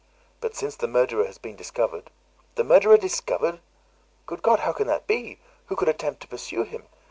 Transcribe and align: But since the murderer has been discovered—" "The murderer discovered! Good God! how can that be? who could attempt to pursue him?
But 0.39 0.55
since 0.55 0.75
the 0.75 0.87
murderer 0.87 1.25
has 1.27 1.37
been 1.37 1.55
discovered—" 1.55 2.09
"The 2.55 2.63
murderer 2.63 2.97
discovered! 2.97 3.59
Good 4.25 4.41
God! 4.41 4.61
how 4.61 4.73
can 4.73 4.87
that 4.87 5.05
be? 5.05 5.37
who 5.67 5.75
could 5.75 5.89
attempt 5.89 6.23
to 6.23 6.27
pursue 6.27 6.63
him? 6.63 6.87